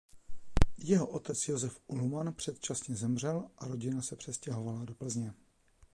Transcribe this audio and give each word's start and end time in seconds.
Jeho 0.77 1.07
otec 1.07 1.47
Josef 1.47 1.79
Ullmann 1.87 2.33
předčasně 2.33 2.95
zemřel 2.95 3.49
a 3.57 3.67
rodina 3.67 4.01
se 4.01 4.15
přestěhovala 4.15 4.85
do 4.85 4.93
Plzně. 4.95 5.33